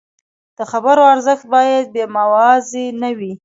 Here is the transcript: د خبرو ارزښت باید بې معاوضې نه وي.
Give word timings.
د 0.57 0.59
خبرو 0.71 1.03
ارزښت 1.13 1.45
باید 1.53 1.85
بې 1.93 2.03
معاوضې 2.15 2.85
نه 3.01 3.09
وي. 3.17 3.33